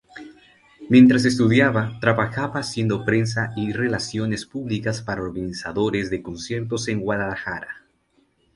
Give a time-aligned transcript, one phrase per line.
[0.89, 7.85] Mientras estudiaba, trabajaba haciendo prensa y relaciones públicas para organizadores de conciertos en Guadalajara.